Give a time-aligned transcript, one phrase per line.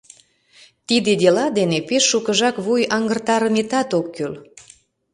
[0.87, 4.33] Тиде дела дене пеш шукыжак вуй аҥыртарыметат ок кӱл...